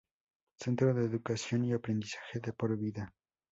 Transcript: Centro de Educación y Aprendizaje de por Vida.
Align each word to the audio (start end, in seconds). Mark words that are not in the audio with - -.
Centro 0.59 0.95
de 0.95 1.05
Educación 1.05 1.63
y 1.63 1.73
Aprendizaje 1.73 2.39
de 2.39 2.53
por 2.53 2.75
Vida. 2.75 3.13